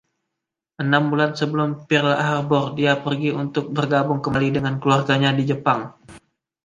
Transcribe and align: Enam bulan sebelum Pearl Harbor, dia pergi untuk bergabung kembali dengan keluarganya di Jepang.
Enam 0.83 1.03
bulan 1.13 1.31
sebelum 1.39 1.69
Pearl 1.87 2.15
Harbor, 2.27 2.65
dia 2.79 2.93
pergi 3.05 3.29
untuk 3.43 3.65
bergabung 3.77 4.17
kembali 4.25 4.49
dengan 4.57 4.75
keluarganya 4.81 5.29
di 5.37 5.43
Jepang. 5.49 5.81